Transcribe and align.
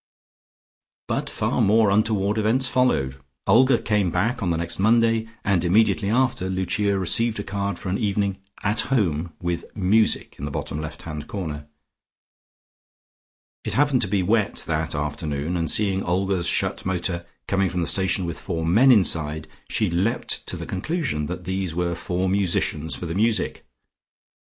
But 1.07 1.29
far 1.29 1.61
more 1.61 1.91
untoward 1.91 2.39
events 2.39 2.67
followed. 2.67 3.17
Olga 3.45 3.77
came 3.79 4.09
back 4.09 4.41
on 4.41 4.49
the 4.49 4.57
next 4.57 4.79
Monday, 4.79 5.27
and 5.43 5.63
immediately 5.63 6.09
after 6.09 6.49
Lucia 6.49 6.97
received 6.97 7.39
a 7.39 7.43
card 7.43 7.77
for 7.77 7.89
an 7.89 7.99
evening 7.99 8.39
"At 8.63 8.81
Home," 8.89 9.33
with 9.39 9.63
"Music" 9.77 10.37
in 10.39 10.45
the 10.45 10.49
bottom 10.49 10.81
left 10.81 11.03
hand 11.03 11.27
corner. 11.27 11.67
It 13.63 13.75
happened 13.75 14.01
to 14.01 14.07
be 14.07 14.23
wet 14.23 14.63
that 14.65 14.95
afternoon, 14.95 15.55
and 15.55 15.69
seeing 15.69 16.01
Olga's 16.01 16.47
shut 16.47 16.83
motor 16.83 17.23
coming 17.45 17.69
from 17.69 17.81
the 17.81 17.85
station 17.85 18.25
with 18.25 18.39
four 18.39 18.65
men 18.65 18.91
inside, 18.91 19.47
she 19.69 19.87
leaped 19.91 20.47
to 20.47 20.57
the 20.57 20.65
conclusion 20.65 21.27
that 21.27 21.43
these 21.43 21.75
were 21.75 21.93
four 21.93 22.27
musicians 22.27 22.95
for 22.95 23.05
the 23.05 23.13
music. 23.13 23.67